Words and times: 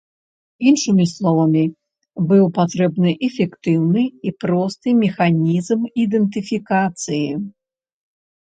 Іншымі 0.69 1.03
словамі, 1.15 1.65
быў 2.31 2.45
патрэбны 2.57 3.11
эфектыўны 3.27 4.03
і 4.29 4.33
просты 4.45 4.89
механізм 5.03 5.79
ідэнтыфікацыі. 6.05 7.25